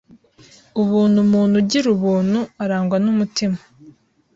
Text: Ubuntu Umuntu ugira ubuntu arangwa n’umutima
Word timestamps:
Ubuntu 0.81 1.17
Umuntu 1.25 1.53
ugira 1.61 1.87
ubuntu 1.95 2.39
arangwa 2.63 2.97
n’umutima 3.03 3.57